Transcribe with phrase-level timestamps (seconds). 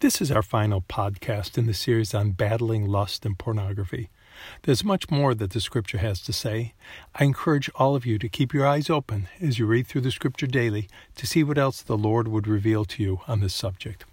[0.00, 4.10] This is our final podcast in the series on battling lust and pornography.
[4.64, 6.74] There's much more that the Scripture has to say.
[7.14, 10.10] I encourage all of you to keep your eyes open as you read through the
[10.10, 14.04] Scripture daily to see what else the Lord would reveal to you on this subject.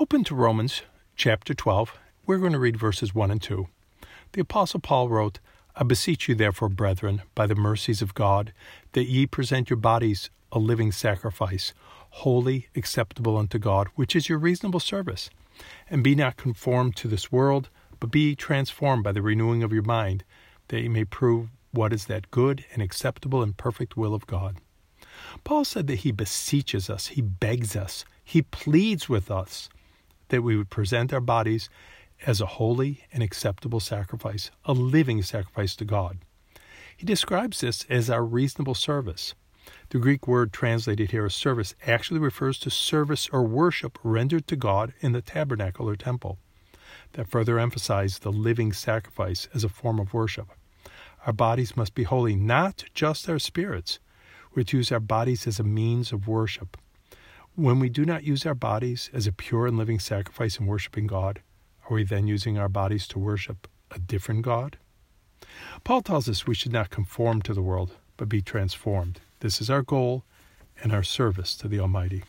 [0.00, 0.82] Open to Romans
[1.14, 1.96] chapter 12.
[2.26, 3.68] We're going to read verses 1 and 2.
[4.32, 5.38] The Apostle Paul wrote,
[5.76, 8.52] I beseech you, therefore, brethren, by the mercies of God,
[8.94, 11.72] that ye present your bodies a living sacrifice
[12.10, 15.30] holy, acceptable unto God, which is your reasonable service.
[15.90, 17.68] And be not conformed to this world,
[18.00, 20.24] but be transformed by the renewing of your mind,
[20.68, 24.56] that ye may prove what is that good and acceptable and perfect will of God.
[25.44, 29.68] Paul said that he beseeches us, he begs us, he pleads with us
[30.28, 31.68] that we would present our bodies
[32.26, 36.18] as a holy and acceptable sacrifice, a living sacrifice to God.
[36.96, 39.34] He describes this as our reasonable service.
[39.90, 44.56] The Greek word translated here as service actually refers to service or worship rendered to
[44.56, 46.38] God in the tabernacle or temple.
[47.12, 50.48] That further emphasizes the living sacrifice as a form of worship.
[51.26, 53.98] Our bodies must be holy, not just our spirits.
[54.54, 56.76] We're to use our bodies as a means of worship.
[57.54, 61.06] When we do not use our bodies as a pure and living sacrifice in worshiping
[61.06, 61.40] God,
[61.88, 64.76] are we then using our bodies to worship a different God?
[65.82, 69.20] Paul tells us we should not conform to the world, but be transformed.
[69.40, 70.24] This is our goal
[70.82, 72.24] and our service to the Almighty.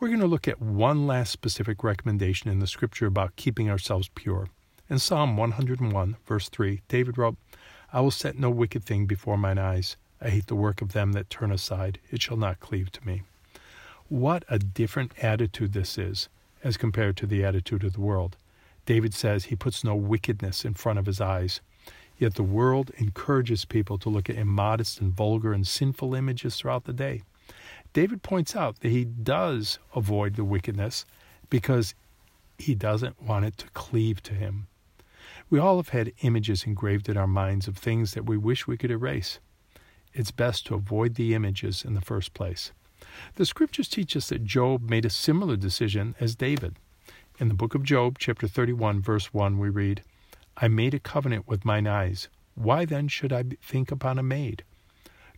[0.00, 4.10] We're going to look at one last specific recommendation in the scripture about keeping ourselves
[4.16, 4.48] pure.
[4.90, 7.36] In Psalm 101, verse 3, David wrote,
[7.92, 9.96] I will set no wicked thing before mine eyes.
[10.20, 12.00] I hate the work of them that turn aside.
[12.10, 13.22] It shall not cleave to me.
[14.08, 16.28] What a different attitude this is
[16.64, 18.36] as compared to the attitude of the world.
[18.84, 21.60] David says he puts no wickedness in front of his eyes.
[22.22, 26.84] Yet the world encourages people to look at immodest and vulgar and sinful images throughout
[26.84, 27.22] the day.
[27.94, 31.04] David points out that he does avoid the wickedness
[31.50, 31.96] because
[32.58, 34.68] he doesn't want it to cleave to him.
[35.50, 38.76] We all have had images engraved in our minds of things that we wish we
[38.76, 39.40] could erase.
[40.14, 42.70] It's best to avoid the images in the first place.
[43.34, 46.76] The scriptures teach us that Job made a similar decision as David.
[47.40, 50.04] In the book of Job, chapter 31, verse 1, we read,
[50.62, 52.28] I made a covenant with mine eyes.
[52.54, 54.62] Why then should I think upon a maid?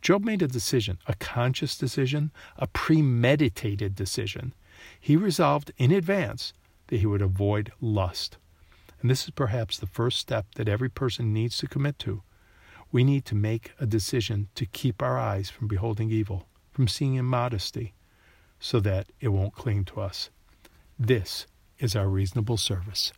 [0.03, 4.53] Job made a decision, a conscious decision, a premeditated decision.
[5.01, 6.53] He resolved in advance
[6.89, 8.37] that he would avoid lust.
[9.01, 12.23] And this is perhaps the first step that every person needs to commit to.
[12.93, 17.15] We need to make a decision to keep our eyes from beholding evil, from seeing
[17.15, 17.95] immodesty,
[18.61, 20.29] so that it won't cling to us.
[20.99, 21.47] This
[21.79, 23.11] is our reasonable service.